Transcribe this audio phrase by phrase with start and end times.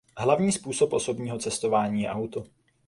[0.17, 2.43] Hlavní způsob osobního cestování je auto.